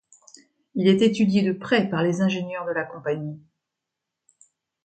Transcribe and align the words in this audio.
Il 0.73 0.87
est 0.87 1.03
étudié 1.03 1.43
de 1.43 1.53
près 1.53 1.87
par 1.87 2.01
les 2.01 2.21
ingénieurs 2.21 2.65
de 2.65 2.71
la 2.71 2.85
compagnie. 2.85 3.39